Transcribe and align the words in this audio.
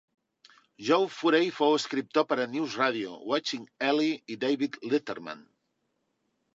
Joe 0.87 1.09
Furey 1.17 1.51
fou 1.57 1.75
escriptor 1.81 2.27
per 2.33 2.39
a 2.39 2.49
"NewsRadio", 2.55 3.13
"Watching 3.35 3.71
Ellie" 3.93 4.19
i 4.37 4.43
David 4.49 4.83
Letterman. 4.93 5.49